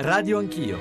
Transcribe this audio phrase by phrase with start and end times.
[0.00, 0.78] Radio Anch'io.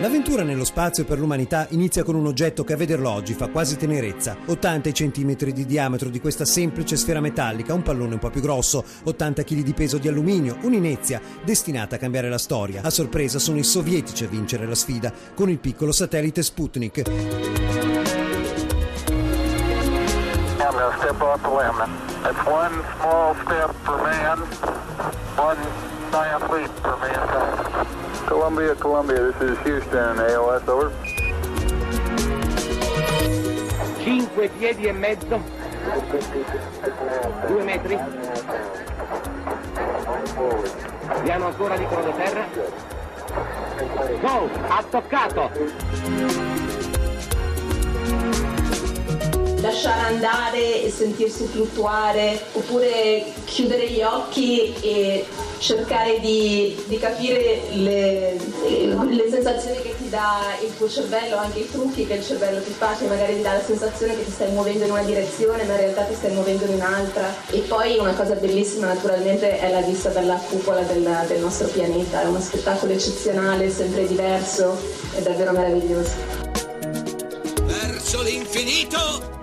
[0.00, 3.76] L'avventura nello spazio per l'umanità inizia con un oggetto che a vederlo oggi fa quasi
[3.76, 4.36] tenerezza.
[4.44, 8.84] 80 cm di diametro di questa semplice sfera metallica, un pallone un po' più grosso,
[9.04, 12.82] 80 kg di peso di alluminio, un'inezia destinata a cambiare la storia.
[12.82, 17.02] A sorpresa sono i sovietici a vincere la sfida con il piccolo satellite Sputnik.
[20.98, 21.78] Step off the limb.
[22.22, 24.87] That's one small step for man,
[25.38, 25.56] one
[26.10, 27.86] giant leap for mankind.
[28.26, 30.90] Columbia, Columbia, this is Houston, AOS, over.
[34.02, 35.40] 5 piedi e mezzo,
[37.46, 37.98] 2 metri,
[41.22, 41.86] piano ancora di
[42.16, 42.46] terra.
[44.20, 46.67] Go, ha toccato!
[49.60, 55.26] Lasciare andare e sentirsi fluttuare, oppure chiudere gli occhi e
[55.58, 61.70] cercare di, di capire le, le, sensazioni che ti dà il tuo cervello, anche i
[61.70, 64.50] trucchi che il cervello ti fa, che magari ti dà la sensazione che ti stai
[64.52, 67.34] muovendo in una direzione, ma in realtà ti stai muovendo in un'altra.
[67.50, 72.22] E poi una cosa bellissima naturalmente è la vista dalla cupola del, del nostro pianeta,
[72.22, 74.78] è uno spettacolo eccezionale, sempre diverso,
[75.14, 76.46] è davvero meraviglioso.
[77.64, 79.37] Verso l'infinito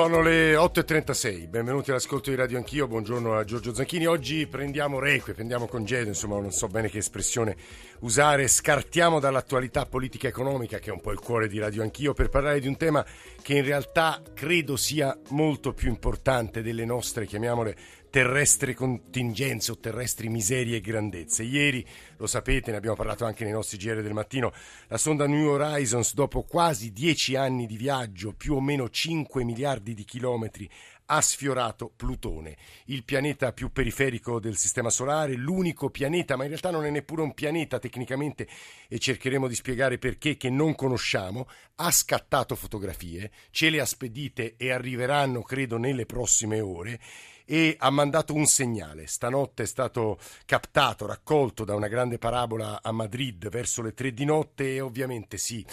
[0.00, 4.06] Sono le 8.36, benvenuti all'ascolto di Radio Anch'io, buongiorno a Giorgio Zanchini.
[4.06, 7.56] Oggi prendiamo requie, prendiamo congedo, insomma non so bene che espressione
[8.00, 12.14] usare, scartiamo dall'attualità politica e economica, che è un po' il cuore di Radio Anch'io,
[12.14, 13.04] per parlare di un tema
[13.42, 17.76] che in realtà credo sia molto più importante delle nostre, chiamiamole,
[18.10, 21.44] terrestri contingenze o terrestri miserie e grandezze.
[21.44, 21.86] Ieri,
[22.16, 24.52] lo sapete, ne abbiamo parlato anche nei nostri GR del mattino,
[24.88, 29.94] la sonda New Horizons, dopo quasi dieci anni di viaggio, più o meno 5 miliardi
[29.94, 30.68] di chilometri,
[31.12, 36.70] ha sfiorato Plutone, il pianeta più periferico del Sistema Solare, l'unico pianeta, ma in realtà
[36.70, 38.46] non è neppure un pianeta tecnicamente,
[38.88, 44.54] e cercheremo di spiegare perché, che non conosciamo, ha scattato fotografie, ce le ha spedite
[44.56, 47.00] e arriveranno, credo, nelle prossime ore
[47.50, 49.08] e ha mandato un segnale.
[49.08, 54.24] Stanotte è stato captato, raccolto da una grande parabola a Madrid verso le tre di
[54.24, 55.66] notte e ovviamente sì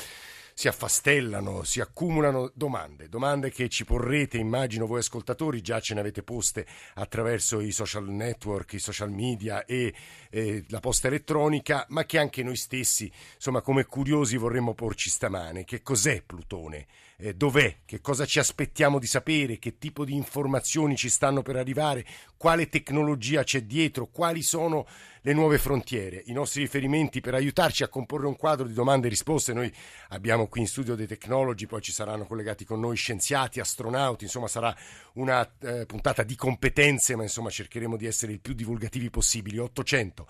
[0.59, 5.99] si affastellano, si accumulano domande, domande che ci porrete, immagino voi ascoltatori, già ce ne
[5.99, 9.93] avete poste attraverso i social network, i social media e
[10.31, 15.63] eh, la posta elettronica, ma che anche noi stessi, insomma, come curiosi vorremmo porci stamane.
[15.63, 16.87] Che cos'è Plutone?
[17.17, 17.77] Eh, dov'è?
[17.85, 19.59] Che cosa ci aspettiamo di sapere?
[19.59, 22.03] Che tipo di informazioni ci stanno per arrivare?
[22.35, 24.07] Quale tecnologia c'è dietro?
[24.07, 24.87] Quali sono
[25.27, 29.09] le nuove frontiere, i nostri riferimenti per aiutarci a comporre un quadro di domande e
[29.09, 29.51] risposte.
[29.51, 29.69] Noi
[30.09, 34.47] abbiamo qui in studio dei tecnologi, poi ci saranno collegati con noi scienziati, astronauti, insomma
[34.47, 34.73] sarà
[35.15, 39.57] una eh, puntata di competenze, ma insomma cercheremo di essere il più divulgativi possibili.
[39.57, 40.27] 800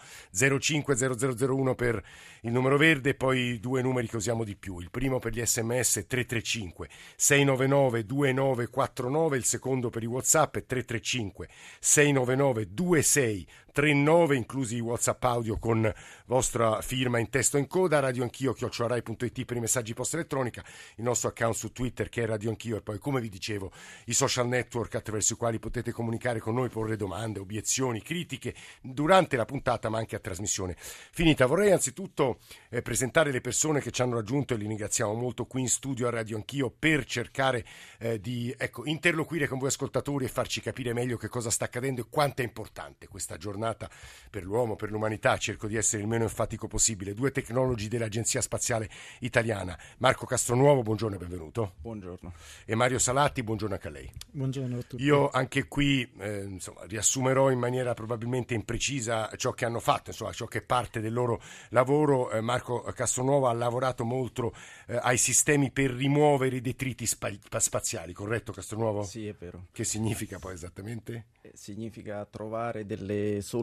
[0.60, 2.04] 05 0001 per
[2.42, 4.80] il numero verde, poi due numeri che usiamo di più.
[4.80, 11.48] Il primo per gli sms 335 699 2949, il secondo per i WhatsApp è 335
[11.82, 13.48] 699 26
[13.78, 15.94] 39, inclusi i WhatsApp audio con
[16.26, 20.64] vostra firma in testo in coda, radio anch'io, chiocciorai.it per i messaggi post elettronica,
[20.96, 23.72] il nostro account su Twitter che è radio anch'io e poi come vi dicevo
[24.06, 29.38] i social network attraverso i quali potete comunicare con noi, porre domande, obiezioni, critiche durante
[29.38, 31.46] la puntata ma anche a trasmissione finita.
[31.46, 32.40] Vorrei anzitutto
[32.70, 36.08] eh, presentare le persone che ci hanno raggiunto e li ringraziamo molto qui in studio
[36.08, 37.64] a Radio Anch'io per cercare
[38.00, 42.02] eh, di ecco, interloquire con voi ascoltatori e farci capire meglio che cosa sta accadendo
[42.02, 43.90] e quanto è importante questa giornata giornata
[44.30, 47.14] per l'uomo, per l'umanità, cerco di essere il meno enfatico possibile.
[47.14, 48.90] Due tecnologi dell'Agenzia Spaziale
[49.20, 49.78] Italiana.
[50.00, 51.74] Marco Castronuovo, buongiorno e benvenuto.
[51.82, 52.34] Buongiorno.
[52.66, 54.12] E Mario Salatti, buongiorno anche a lei.
[54.30, 55.04] Buongiorno a tutti.
[55.04, 60.32] Io anche qui eh, insomma, riassumerò in maniera probabilmente imprecisa ciò che hanno fatto, insomma,
[60.34, 62.30] ciò che è parte del loro lavoro.
[62.32, 64.54] Eh, Marco Castronuovo ha lavorato molto
[64.88, 69.04] eh, ai sistemi per rimuovere i detriti spa- spaziali, corretto Castronuovo?
[69.04, 69.68] Sì, è vero.
[69.72, 71.28] Che significa poi esattamente?
[71.42, 73.57] Eh, significa trovare delle soluzioni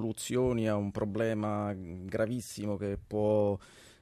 [0.69, 3.59] a un problema gravissimo che può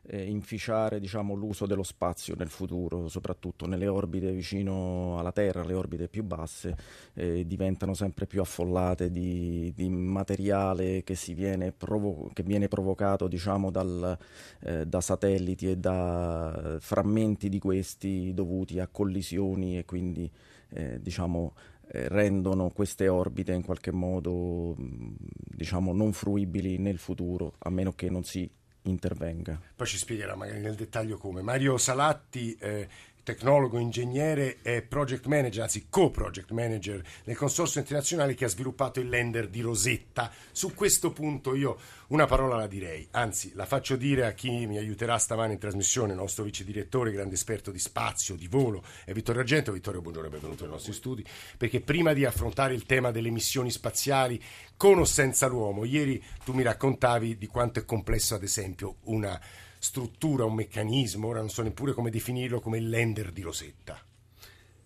[0.07, 5.75] eh, inficiare diciamo, l'uso dello spazio nel futuro, soprattutto nelle orbite vicino alla Terra, le
[5.75, 6.77] orbite più basse,
[7.15, 13.71] eh, diventano sempre più affollate di, di materiale che, viene, provo- che, viene, provocato diciamo,
[13.71, 14.19] dal,
[14.61, 20.31] eh, da satelliti e da frammenti di questi dovuti a collisioni e quindi
[20.75, 21.53] eh, diciamo,
[21.93, 28.25] rendono queste orbite in qualche modo diciamo non fruibili nel futuro a meno che non
[28.25, 28.51] si
[28.85, 29.61] intervenga.
[29.77, 31.43] Poi ci spiegherà magari nel dettaglio come.
[31.43, 32.89] Mario Salatti, eh,
[33.23, 39.09] tecnologo, ingegnere e project manager, anzi co-project manager nel consorzio internazionale che ha sviluppato il
[39.09, 40.31] lender di Rosetta.
[40.51, 41.79] Su questo punto io
[42.09, 46.13] una parola la direi, anzi la faccio dire a chi mi aiuterà stamane in trasmissione,
[46.13, 49.73] il nostro vice direttore, grande esperto di spazio, di volo, è Vittorio Argento.
[49.73, 51.25] Vittorio, buongiorno e benvenuto nei nostri studi,
[51.57, 54.43] perché prima di affrontare il tema delle missioni spaziali
[54.77, 59.41] con o senza l'uomo, ieri tu mi raccontavi di quanto è complesso ad esempio una
[59.83, 64.01] struttura, un meccanismo, ora non so neppure come definirlo, come il lender di Rosetta.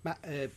[0.01, 0.51] Ma eh,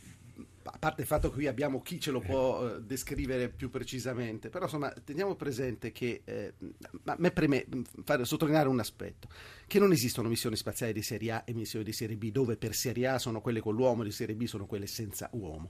[0.62, 4.48] a parte il fatto che qui abbiamo chi ce lo può eh, descrivere più precisamente,
[4.48, 6.54] però insomma teniamo presente che, eh,
[7.04, 7.66] a me preme
[8.02, 9.28] fare, sottolineare un aspetto,
[9.66, 12.74] che non esistono missioni spaziali di serie A e missioni di serie B, dove per
[12.74, 15.68] serie A sono quelle con l'uomo, di serie B sono quelle senza uomo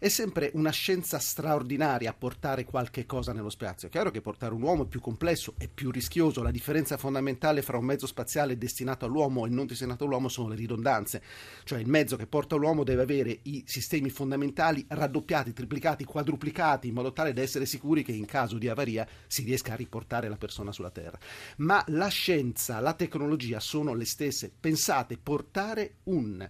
[0.00, 3.88] è sempre una scienza straordinaria portare qualche cosa nello spazio.
[3.88, 6.40] È chiaro che portare un uomo è più complesso, è più rischioso.
[6.40, 10.54] La differenza fondamentale fra un mezzo spaziale destinato all'uomo e non destinato all'uomo sono le
[10.54, 11.20] ridondanze.
[11.64, 16.94] Cioè il mezzo che porta l'uomo deve avere i sistemi fondamentali raddoppiati, triplicati, quadruplicati, in
[16.94, 20.36] modo tale da essere sicuri che in caso di avaria si riesca a riportare la
[20.36, 21.18] persona sulla Terra.
[21.56, 24.52] Ma la scienza, la tecnologia sono le stesse.
[24.60, 26.48] Pensate, portare un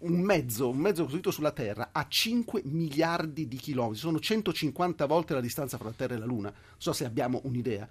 [0.00, 5.34] un mezzo, un mezzo costruito sulla Terra a 5 miliardi di chilometri, sono 150 volte
[5.34, 7.88] la distanza fra la Terra e la Luna, non so se abbiamo un'idea.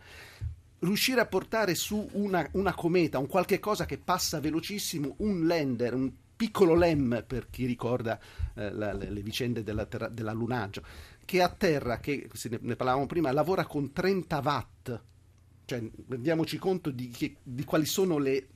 [0.80, 5.96] Riuscire a portare su una, una cometa, un qualche cosa che passa velocissimo, un lander,
[5.96, 8.20] un piccolo LEM per chi ricorda
[8.54, 10.84] eh, la, le, le, vicende della terra, dell'allunaggio,
[11.24, 15.02] che a terra, che ne, ne parlavamo prima, lavora con 30 watt,
[15.66, 18.50] cioè rendiamoci conto di, che, di quali sono le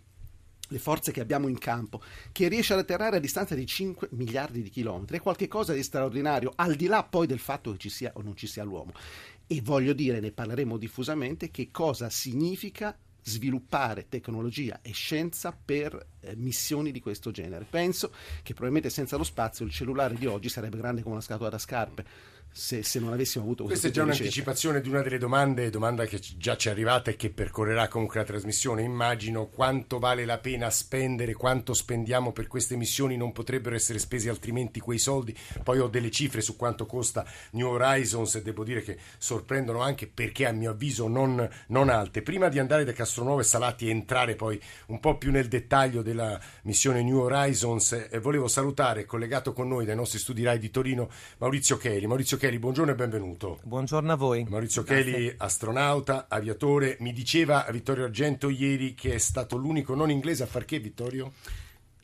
[0.69, 2.01] le forze che abbiamo in campo,
[2.31, 6.54] che riesce ad atterrare a distanza di 5 miliardi di chilometri, è qualcosa di straordinario,
[6.56, 8.94] al di là poi del fatto che ci sia o non ci sia l'uomo.
[9.48, 16.36] E voglio dire, ne parleremo diffusamente, che cosa significa sviluppare tecnologia e scienza per eh,
[16.36, 17.66] missioni di questo genere.
[17.69, 18.12] Penso
[18.42, 21.57] che probabilmente senza lo spazio il cellulare di oggi sarebbe grande come una scatola da
[21.57, 22.06] scarpe
[22.51, 26.19] se, se, non avessimo avuto questa è già un'anticipazione di una delle domande domanda che
[26.38, 28.81] già ci è arrivata e che percorrerà comunque la trasmissione.
[28.81, 34.30] Immagino quanto vale la pena spendere quanto spendiamo per queste missioni non potrebbero essere spesi
[34.30, 35.36] altrimenti quei soldi.
[35.63, 40.07] Poi ho delle cifre su quanto costa New Horizons e devo dire che sorprendono anche
[40.07, 42.22] perché a mio avviso non, non alte.
[42.22, 46.02] Prima di andare da Castronuovo e Salati e entrare poi un po' più nel dettaglio
[46.02, 50.72] della missione New Horizons eh, volevo salutare collegato con noi dai nostri studi RAI di
[50.72, 53.59] Torino Maurizio Cheli Maurizio Kelly, buongiorno e benvenuto.
[53.63, 54.45] Buongiorno a voi.
[54.47, 55.12] Maurizio Grazie.
[55.12, 56.95] Kelly, astronauta, aviatore.
[57.01, 61.33] Mi diceva Vittorio Argento ieri che è stato l'unico non inglese a far che, Vittorio?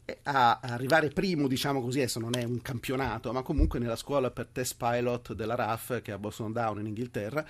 [0.03, 4.29] Eh, a arrivare primo, diciamo così, adesso non è un campionato, ma comunque nella scuola
[4.29, 7.45] per test pilot della RAF, che è a Boston Down in Inghilterra,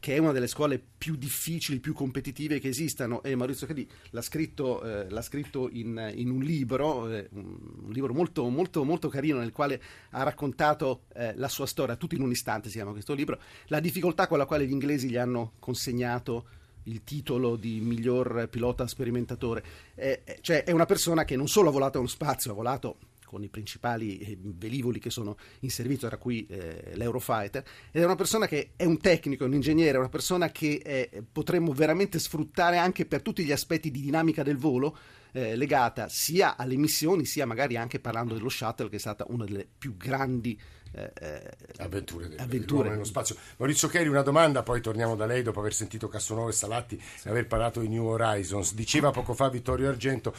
[0.00, 4.22] che è una delle scuole più difficili, più competitive che esistano e Maurizio Cadì l'ha
[4.22, 9.38] scritto, eh, l'ha scritto in, in, un libro, eh, un libro molto, molto, molto carino
[9.38, 9.80] nel quale
[10.10, 13.78] ha raccontato eh, la sua storia, tutto in un istante si chiama questo libro, la
[13.78, 16.46] difficoltà con la quale gli inglesi gli hanno consegnato
[16.84, 19.62] il titolo di miglior pilota sperimentatore,
[19.94, 22.96] eh, eh, cioè è una persona che non solo ha volato nello spazio, ha volato
[23.30, 27.62] con i principali eh, velivoli che sono in servizio, tra cui eh, l'Eurofighter,
[27.92, 31.72] ed è una persona che è un tecnico, un ingegnere, una persona che eh, potremmo
[31.72, 34.98] veramente sfruttare anche per tutti gli aspetti di dinamica del volo,
[35.30, 39.44] eh, legata sia alle missioni, sia magari anche parlando dello shuttle, che è stata una
[39.44, 40.60] delle più grandi
[40.92, 41.42] eh,
[41.78, 42.90] avventure, del, avventure.
[42.90, 43.36] nello spazio.
[43.56, 47.28] Maurizio Cheri, una domanda, poi torniamo da lei dopo aver sentito Cassonovo e Salatti sì.
[47.28, 48.74] e aver parlato di New Horizons.
[48.74, 50.34] Diceva poco fa Vittorio Argento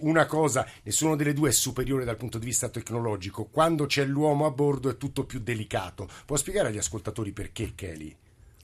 [0.00, 3.44] una cosa, nessuna delle due è superiore dal punto di vista tecnologico.
[3.44, 6.08] Quando c'è l'uomo a bordo è tutto più delicato.
[6.24, 8.16] Può spiegare agli ascoltatori perché Kelly?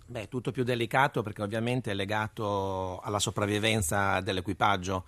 [0.07, 5.05] Beh, tutto più delicato perché ovviamente è legato alla sopravvivenza dell'equipaggio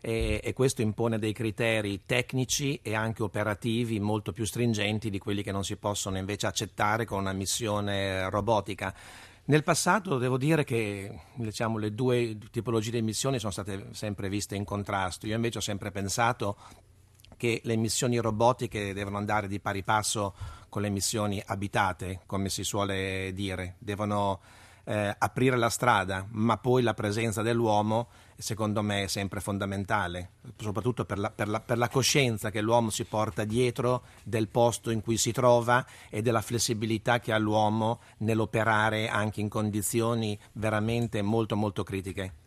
[0.00, 5.42] e, e, questo impone dei criteri tecnici e anche operativi molto più stringenti di quelli
[5.42, 8.94] che non si possono invece accettare con una missione robotica.
[9.44, 14.54] Nel passato devo dire che diciamo, le due tipologie di missioni sono state sempre viste
[14.54, 15.26] in contrasto.
[15.26, 16.56] Io invece ho sempre pensato
[17.36, 20.34] che le missioni robotiche devono andare di pari passo
[20.68, 24.40] con le missioni abitate, come si suole dire, devono
[24.84, 28.08] eh, aprire la strada, ma poi la presenza dell'uomo
[28.40, 32.90] secondo me è sempre fondamentale, soprattutto per la, per, la, per la, coscienza che l'uomo
[32.90, 38.00] si porta dietro del posto in cui si trova e della flessibilità che ha l'uomo
[38.18, 42.39] nell'operare anche in condizioni veramente molto molto critiche.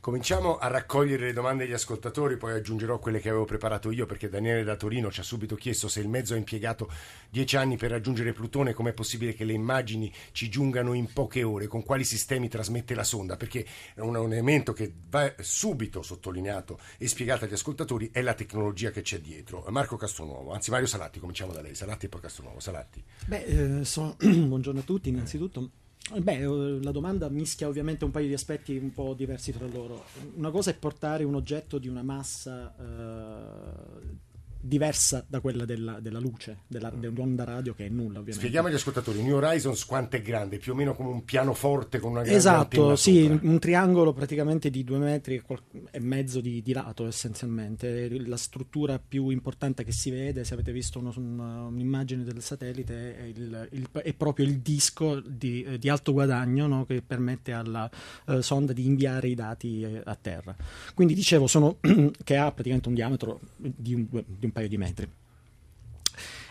[0.00, 4.28] Cominciamo a raccogliere le domande degli ascoltatori, poi aggiungerò quelle che avevo preparato io perché
[4.28, 6.90] Daniele da Torino ci ha subito chiesto se il mezzo ha impiegato
[7.30, 11.66] dieci anni per raggiungere Plutone, com'è possibile che le immagini ci giungano in poche ore,
[11.66, 13.66] con quali sistemi trasmette la sonda, perché
[13.96, 19.02] un, un elemento che va subito sottolineato e spiegato agli ascoltatori è la tecnologia che
[19.02, 19.64] c'è dietro.
[19.68, 22.60] Marco Castronuovo, anzi Mario Salatti, cominciamo da lei, Salatti e poi Castronuovo.
[22.60, 23.02] Salatti.
[23.26, 24.16] Beh, eh, sono...
[24.20, 25.70] buongiorno a tutti innanzitutto.
[26.16, 30.04] Beh, eh, la domanda mischia ovviamente un paio di aspetti un po' diversi tra loro.
[30.36, 34.26] Una cosa è portare un oggetto di una massa eh,
[34.60, 38.38] diversa da quella della, della luce, della, dell'onda radio che è nulla ovviamente.
[38.38, 40.58] Spieghiamo agli ascoltatori, New Horizons quanto è grande?
[40.58, 43.48] Più o meno come un pianoforte con una grande Esatto, sì, sopra.
[43.48, 45.42] un triangolo praticamente di due metri
[45.90, 48.08] e mezzo di, di, lato essenzialmente.
[48.26, 53.22] La struttura più importante che si vede, se avete visto uno, un'immagine del satellite, è,
[53.22, 57.88] il, il, è, proprio il disco di, eh, di alto guadagno no, che permette alla
[58.26, 60.54] uh, sonda di inviare i dati eh, a terra.
[60.94, 61.78] Quindi dicevo, sono,
[62.24, 65.08] che ha praticamente un diametro di un, di un paio di metri.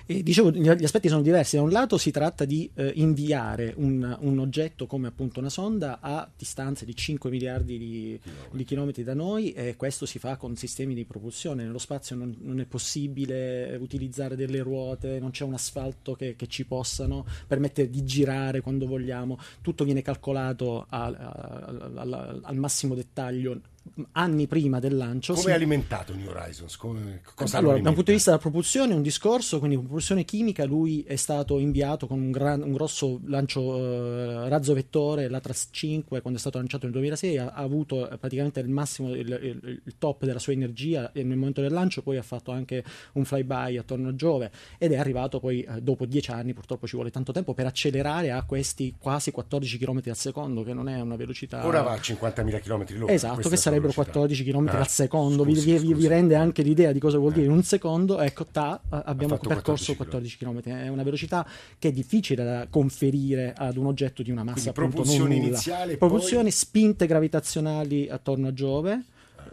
[0.09, 1.57] E dicevo, gli aspetti sono diversi.
[1.57, 5.99] Da un lato si tratta di eh, inviare un, un, oggetto come appunto una sonda
[5.99, 8.19] a distanze di 5 miliardi di,
[8.51, 11.65] di, chilometri da noi e questo si fa con sistemi di propulsione.
[11.65, 16.47] Nello spazio non, non è possibile utilizzare delle ruote, non c'è un asfalto che, che,
[16.47, 19.37] ci possano permettere di girare quando vogliamo.
[19.59, 23.59] Tutto viene calcolato a, a, a, al massimo dettaglio
[24.13, 25.33] anni prima del lancio.
[25.33, 25.51] Come si...
[25.51, 26.75] è alimentato New Horizons?
[26.75, 31.03] Come, allora, da un punto di vista della propulsione, un discorso, quindi propulsione chimica, lui
[31.03, 36.37] è stato inviato con un, gran, un grosso lancio eh, razzo vettore, l'Atlas 5, quando
[36.37, 39.93] è stato lanciato nel 2006, ha, ha avuto eh, praticamente il massimo, il, il, il,
[39.97, 44.09] top della sua energia nel momento del lancio, poi ha fatto anche un flyby attorno
[44.09, 47.53] a Giove ed è arrivato poi eh, dopo dieci anni, purtroppo ci vuole tanto tempo,
[47.53, 51.65] per accelerare a questi quasi 14 km al secondo, che non è una velocità...
[51.65, 53.13] Ora va a 50.000 km l'ora.
[53.13, 56.91] Esatto, che sarebbero 14 km ah, al secondo, scusi, vi, vi, vi, rende anche l'idea
[56.91, 60.61] di cosa vuol dire in un secondo, ecco, ta, abbiamo percorso 14 km.
[60.61, 64.79] È una velocità che è difficile da conferire ad un oggetto di una massa Quindi
[64.79, 66.51] appunto propulsione iniziale, propulsione, poi...
[66.51, 69.03] spinte gravitazionali attorno a Giove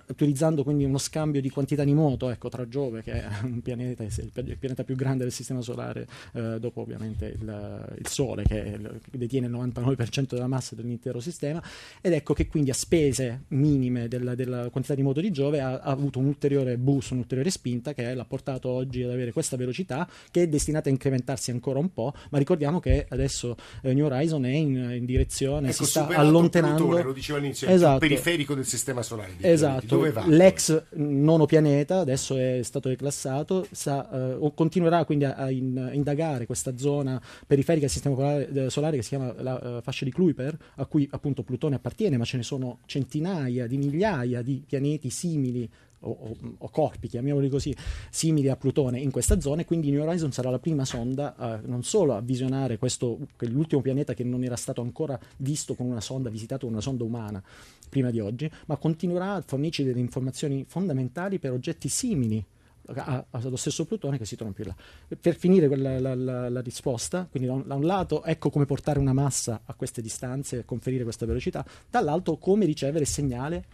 [0.09, 4.03] utilizzando quindi uno scambio di quantità di moto ecco, tra Giove, che è un pianeta,
[4.03, 9.01] il pianeta più grande del sistema solare, eh, dopo ovviamente il, il Sole, che, il,
[9.11, 11.63] che, detiene il 99% della massa dell'intero sistema,
[12.01, 15.81] ed ecco che quindi a spese minime della, della quantità di moto di Giove ha,
[15.81, 20.09] ha, avuto un ulteriore boost, un'ulteriore spinta che l'ha portato oggi ad avere questa velocità
[20.31, 24.45] che è destinata a incrementarsi ancora un po', ma ricordiamo che adesso eh, New Horizon
[24.45, 26.77] è in, in direzione, ecco, si sta allontanando.
[26.77, 28.05] Plutone, lo dicevo all'inizio, esatto.
[28.05, 29.35] il periferico del sistema solare.
[29.41, 29.94] Esatto?
[30.27, 35.79] L'ex nono pianeta, adesso è stato declassato, sa, eh, o continuerà quindi a, a, in,
[35.79, 39.83] a, indagare questa zona periferica del sistema solare, eh, solare che si chiama la uh,
[39.83, 44.43] fascia di Kuiper, a cui appunto Plutone appartiene, ma ce ne sono centinaia di migliaia
[44.43, 45.69] di pianeti simili
[46.05, 47.75] o, o, o, corpi, chiamiamoli così,
[48.11, 51.61] simili a Plutone in questa zona e quindi New Horizon sarà la prima sonda a,
[51.65, 56.01] non solo a visionare questo, l'ultimo pianeta che non era stato ancora visto con una
[56.01, 57.43] sonda, visitato con una sonda umana
[57.89, 62.45] prima di oggi, ma continuerà a fornirci delle informazioni fondamentali per oggetti simili
[62.87, 64.75] allo stesso Plutone che si trova più là.
[65.19, 68.67] Per finire la, la, la, la risposta, quindi da un, da un, lato ecco come
[68.67, 73.65] portare una massa a queste distanze conferire questa velocità, dall'altro come ricevere segnale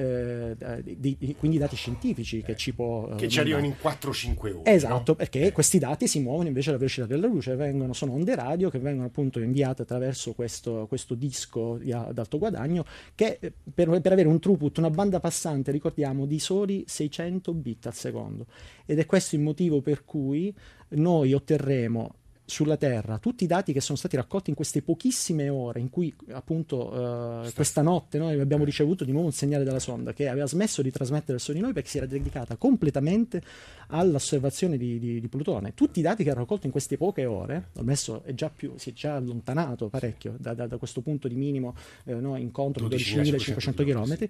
[0.00, 0.56] eh,
[0.96, 3.08] di, di, quindi dati scientifici che ci può...
[3.10, 4.70] Eh, che ci arrivano in 4-5 ore.
[4.72, 5.14] Esatto, no?
[5.16, 8.78] perché questi dati si muovono invece alla velocità della luce, vengono, sono onde radio che
[8.78, 12.84] vengono appunto inviate attraverso questo, questo disco di, ad alto guadagno
[13.16, 17.86] che eh, per, per, avere un throughput, una banda passante, ricordiamo, di soli 600 bit
[17.86, 18.46] al secondo.
[18.86, 20.54] Ed è questo il motivo per cui
[20.90, 22.14] noi otterremo
[22.48, 26.14] sulla Terra, tutti i dati che sono stati raccolti in queste pochissime ore in cui
[26.30, 30.46] appunto uh, questa notte noi abbiamo ricevuto di nuovo un segnale dalla sonda che aveva
[30.46, 33.42] smesso di trasmettere verso di noi perché si era dedicata completamente
[33.88, 35.74] all'osservazione di, di, di Plutone.
[35.74, 38.90] Tutti i dati che ha raccolto in queste poche ore, adesso è già più, si
[38.90, 41.74] è già allontanato parecchio da, da, da questo punto di minimo
[42.04, 44.28] eh, no, incontro di 12.500 km,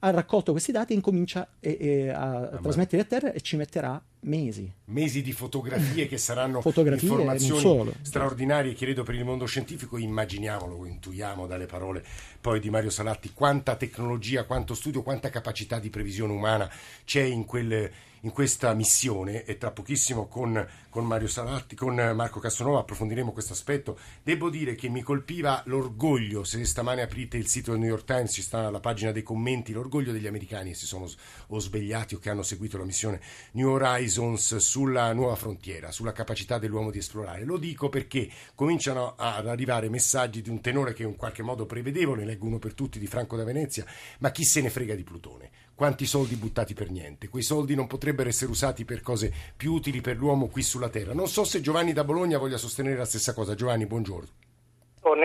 [0.00, 3.56] ha raccolto questi dati e incomincia e, e a ah, trasmetterli a terra e ci
[3.56, 4.72] metterà mesi.
[4.86, 9.96] Mesi di fotografie che saranno fotografie informazioni straordinarie, credo, per il mondo scientifico.
[9.98, 12.04] Immaginiamolo, intuiamo dalle parole
[12.40, 16.70] poi di Mario Salatti quanta tecnologia, quanto studio, quanta capacità di previsione umana
[17.04, 17.90] c'è in quel
[18.22, 23.52] in questa missione e tra pochissimo con, con, Mario Salatti, con Marco Castonova approfondiremo questo
[23.52, 23.98] aspetto.
[24.22, 28.32] Devo dire che mi colpiva l'orgoglio, se stamane aprite il sito del New York Times,
[28.32, 31.08] ci sta la pagina dei commenti, l'orgoglio degli americani che si sono
[31.48, 33.20] o svegliati o che hanno seguito la missione
[33.52, 37.44] New Horizons sulla nuova frontiera, sulla capacità dell'uomo di esplorare.
[37.44, 42.14] Lo dico perché cominciano ad arrivare messaggi di un tenore che in qualche modo prevedevo,
[42.14, 43.84] ne leggo uno per tutti di Franco da Venezia,
[44.18, 45.50] ma chi se ne frega di Plutone?
[45.78, 47.28] Quanti soldi buttati per niente?
[47.28, 51.14] Quei soldi non potrebbero essere usati per cose più utili per l'uomo qui sulla Terra.
[51.14, 53.54] Non so se Giovanni da Bologna voglia sostenere la stessa cosa.
[53.54, 54.26] Giovanni, buongiorno.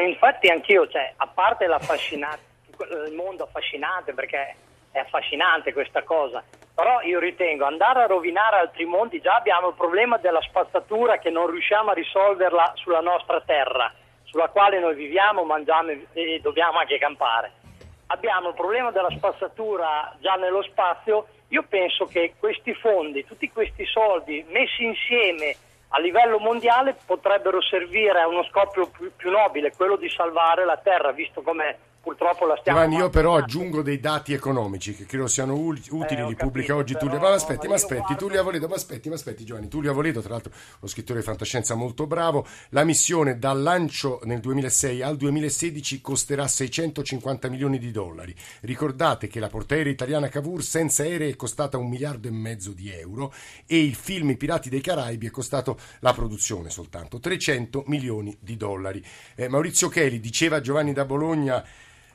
[0.05, 4.55] Infatti anch'io, cioè, a parte il mondo affascinante, perché
[4.91, 6.43] è affascinante questa cosa,
[6.75, 11.31] però io ritengo andare a rovinare altri mondi, già abbiamo il problema della spazzatura che
[11.31, 13.91] non riusciamo a risolverla sulla nostra terra,
[14.25, 17.61] sulla quale noi viviamo, mangiamo e dobbiamo anche campare
[18.07, 23.85] abbiamo il problema della spazzatura già nello spazio, io penso che questi fondi, tutti questi
[23.85, 25.55] soldi messi insieme
[25.89, 30.77] a livello mondiale potrebbero servire a uno scopo più, più nobile, quello di salvare la
[30.77, 35.27] Terra, visto come purtroppo la stiamo Giovanni, io però aggiungo dei dati economici che credo
[35.27, 37.17] siano utili, eh, li pubblica oggi Tullio.
[37.17, 38.17] Ma aspetti, ma aspetti, guardo...
[38.17, 41.75] Tullio Avoledo, ma aspetti, ma aspetti Giovanni, Tullio Avoledo, tra l'altro uno scrittore di fantascienza
[41.75, 48.35] molto bravo, la missione dal lancio nel 2006 al 2016 costerà 650 milioni di dollari.
[48.61, 52.91] Ricordate che la portaerei italiana Cavour senza aerei è costata un miliardo e mezzo di
[52.91, 53.33] euro
[53.65, 58.57] e il film I Pirati dei Caraibi è costato la produzione soltanto 300 milioni di
[58.57, 59.01] dollari.
[59.35, 61.63] Eh, Maurizio Cheli diceva Giovanni da Bologna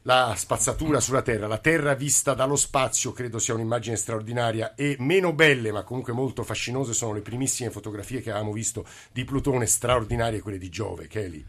[0.02, 5.32] la spazzatura sulla Terra, la Terra vista dallo spazio credo sia un'immagine straordinaria e meno
[5.32, 10.40] belle ma comunque molto fascinose sono le primissime fotografie che avevamo visto di Plutone, straordinarie
[10.40, 11.44] quelle di Giove, Kelly.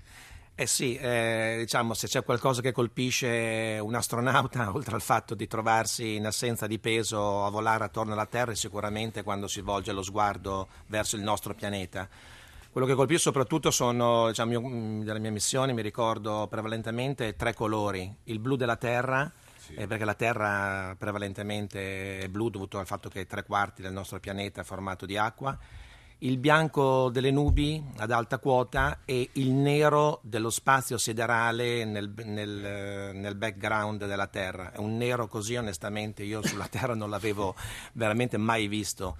[0.59, 5.47] Eh sì, eh, diciamo se c'è qualcosa che colpisce un astronauta, oltre al fatto di
[5.47, 9.93] trovarsi in assenza di peso a volare attorno alla Terra, è sicuramente quando si volge
[9.93, 12.09] lo sguardo verso il nostro pianeta.
[12.71, 17.55] Quello che colpisce soprattutto sono, diciamo, io, mm, della mia missione, mi ricordo prevalentemente tre
[17.55, 19.29] colori, il blu della terra,
[19.75, 24.19] eh, perché la terra prevalentemente è blu dovuto al fatto che tre quarti del nostro
[24.19, 25.57] pianeta è formato di acqua,
[26.19, 33.11] il bianco delle nubi ad alta quota e il nero dello spazio siderale nel, nel,
[33.13, 34.71] nel, background della Terra.
[34.71, 37.55] È un nero così onestamente io sulla Terra non l'avevo
[37.93, 39.15] veramente mai visto.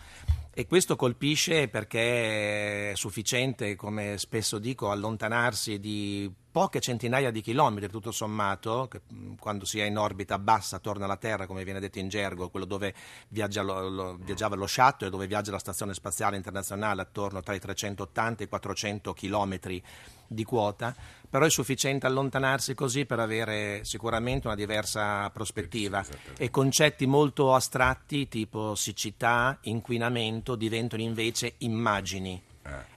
[0.52, 6.30] E questo colpisce perché è sufficiente, come spesso dico, allontanarsi di
[6.60, 9.00] poche centinaia di chilometri tutto sommato, che,
[9.40, 12.66] quando si è in orbita bassa attorno alla Terra, come viene detto in gergo, quello
[12.66, 12.94] dove
[13.30, 17.54] viaggia lo, lo, viaggiava lo shuttle e dove viaggia la Stazione Spaziale Internazionale attorno tra
[17.54, 19.82] i 380 e i 400 chilometri
[20.28, 20.94] di quota,
[21.30, 26.04] però è sufficiente allontanarsi così per avere sicuramente una diversa prospettiva.
[26.38, 32.49] E concetti molto astratti tipo siccità, inquinamento diventano invece immagini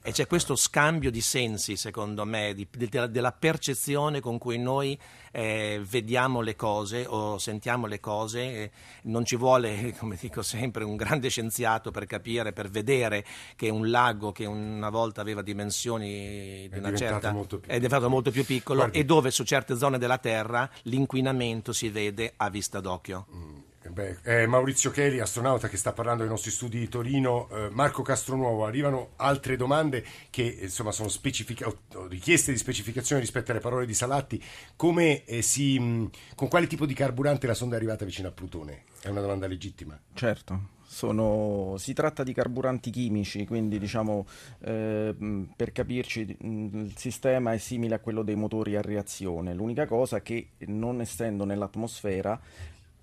[0.02, 4.98] e c'è questo scambio di sensi, secondo me, di, de, della percezione con cui noi
[5.30, 8.40] eh, vediamo le cose o sentiamo le cose.
[8.40, 8.70] Eh,
[9.02, 13.90] non ci vuole, come dico sempre, un grande scienziato per capire, per vedere che un
[13.90, 17.30] lago che una volta aveva dimensioni di una certa
[17.66, 18.98] è diventato molto più piccolo Guardi.
[18.98, 23.26] e dove su certe zone della Terra l'inquinamento si vede a vista d'occhio.
[23.32, 23.71] Mm.
[23.92, 28.00] Beh, eh, Maurizio Cheli, astronauta che sta parlando ai nostri studi di Torino, eh, Marco
[28.00, 31.70] Castronuovo, arrivano altre domande che insomma sono specifica-
[32.08, 34.42] richieste di specificazione rispetto alle parole di Salatti.
[34.76, 38.30] Come, eh, si, mh, con quale tipo di carburante la sonda è arrivata vicino a
[38.30, 38.84] Plutone?
[39.02, 40.00] È una domanda legittima.
[40.14, 40.80] Certo.
[40.86, 44.26] Sono, si tratta di carburanti chimici, quindi diciamo
[44.60, 45.14] eh,
[45.54, 49.52] per capirci il sistema è simile a quello dei motori a reazione.
[49.54, 52.40] L'unica cosa è che non essendo nell'atmosfera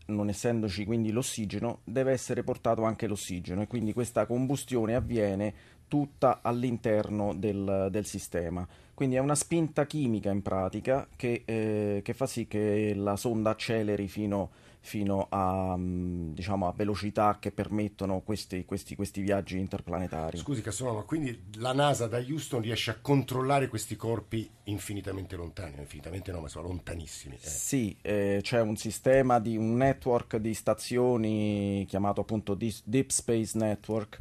[0.09, 5.53] non essendoci quindi l'ossigeno, deve essere portato anche l'ossigeno e quindi questa combustione avviene
[5.87, 8.67] tutta all'interno del, del sistema.
[8.93, 13.51] Quindi è una spinta chimica in pratica che, eh, che fa sì che la sonda
[13.51, 19.57] acceleri fino a fino a, mm, diciamo, a velocità che permettono questi, questi, questi viaggi
[19.57, 20.37] interplanetari.
[20.37, 25.75] Scusi Castellano, ma quindi la NASA da Houston riesce a controllare questi corpi infinitamente lontani,
[25.77, 27.35] infinitamente no, ma sono lontanissimi.
[27.35, 27.47] Eh.
[27.47, 34.17] Sì, eh, c'è un sistema di un network di stazioni chiamato appunto Deep Space Network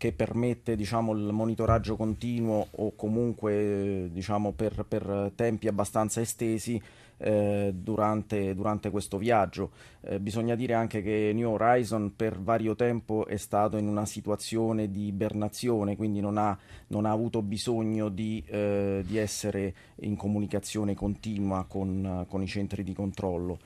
[0.00, 6.80] che permette diciamo, il monitoraggio continuo o comunque diciamo, per, per tempi abbastanza estesi
[7.20, 9.70] eh, durante, durante, questo viaggio.
[10.00, 14.90] Eh, bisogna dire anche che New Horizon per vario tempo è stato in una situazione
[14.90, 16.56] di ibernazione, quindi non ha,
[16.88, 22.82] non ha avuto bisogno di, eh, di, essere in comunicazione continua con, con i centri
[22.82, 23.58] di controllo.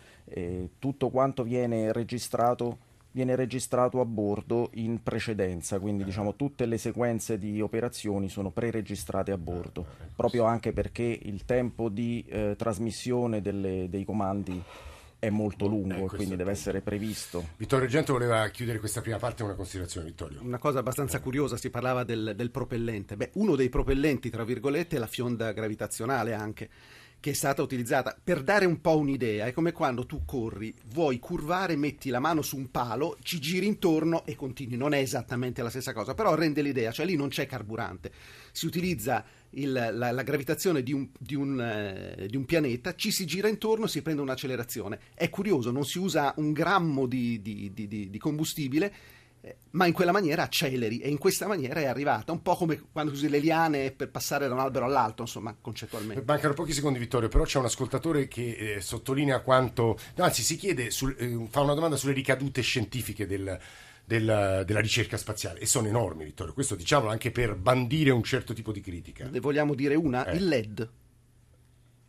[0.79, 7.39] tutto quanto viene registrato viene registrato a bordo in precedenza, quindi diciamo tutte le sequenze
[7.39, 13.87] di operazioni sono pre-registrate a bordo, proprio anche perché il tempo di eh, trasmissione delle,
[13.89, 14.61] dei comandi
[15.21, 17.51] è molto lungo eh, e quindi deve essere previsto.
[17.57, 20.41] Vittorio Argento voleva chiudere questa prima parte con una considerazione, Vittorio.
[20.43, 23.17] Una cosa abbastanza curiosa, si parlava del, del propellente.
[23.17, 26.69] Beh, uno dei propellenti, tra virgolette, è la fionda gravitazionale anche
[27.25, 29.47] che è stata utilizzata per dare un po' un'idea.
[29.47, 33.65] È come quando tu corri, vuoi curvare, metti la mano su un palo, ci giri
[33.65, 34.77] intorno e continui.
[34.77, 38.13] Non è esattamente la stessa cosa, però rende l'idea, cioè lì non c'è carburante.
[38.53, 43.11] Si utilizza il, la, la, gravitazione di un, di, un, eh, di un, pianeta, ci
[43.11, 44.99] si gira intorno, si prende un'accelerazione.
[45.15, 48.93] È curioso, non si usa un grammo di, di combustibile
[49.71, 53.13] ma in quella maniera acceleri e in questa maniera è arrivata, un po' come quando
[53.13, 56.23] usi le liane per passare da un albero all'altro, insomma, concettualmente.
[56.25, 60.91] Mancano pochi secondi, Vittorio, però c'è un ascoltatore che eh, sottolinea quanto, anzi si chiede,
[60.91, 63.59] sul, eh, fa una domanda sulle ricadute scientifiche del,
[64.05, 68.55] del, della ricerca spaziale e sono enormi, Vittorio, questo diciamolo anche per bandire un certo
[68.55, 69.29] tipo di critica.
[69.29, 70.25] Ne vogliamo dire una?
[70.27, 70.37] Eh.
[70.37, 70.91] Il LED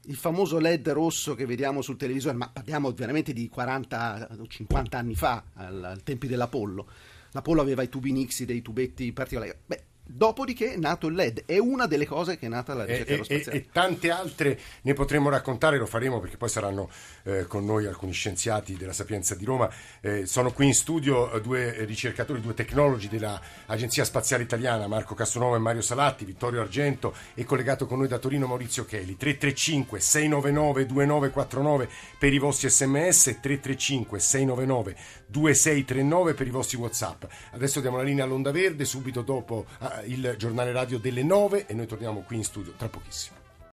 [0.08, 4.98] il famoso LED rosso che vediamo sul televisore, ma parliamo veramente di 40 o 50
[5.00, 6.88] anni fa, al, al tempi dell'Apollo
[7.36, 9.54] l'Apollo aveva i tubi Nixie, dei tubetti particolari.
[9.66, 13.10] Beh, Dopodiché è nato il LED, è una delle cose che è nata la ricerca
[13.10, 13.58] e, aerospaziale.
[13.58, 16.92] E, e, tante altre ne potremo raccontare, lo faremo perché poi saranno
[17.24, 19.68] eh, con noi alcuni scienziati della Sapienza di Roma.
[20.02, 25.56] Eh, sono qui in studio eh, due ricercatori, due tecnologi dell'Agenzia Spaziale Italiana, Marco Castronovo
[25.56, 29.18] e Mario Salatti, Vittorio Argento e collegato con noi da Torino Maurizio Cheli.
[29.18, 34.96] 335 699 2949 per i vostri sms, 335 699
[35.28, 37.24] 2639 per i vostri whatsapp.
[37.52, 39.66] Adesso diamo la linea all'onda verde, subito dopo
[40.06, 43.45] il giornale radio delle 9 e noi torniamo qui in studio tra pochissimo.